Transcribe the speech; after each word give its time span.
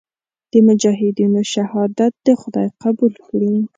د 0.51 0.53
مجاهدینو 0.67 1.41
شهادت 1.53 2.13
دې 2.25 2.33
خدای 2.41 2.67
قبول 2.83 3.13
کړي. 3.25 3.53